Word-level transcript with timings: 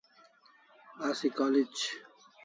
Asi 1.07 1.29
college 1.37 1.85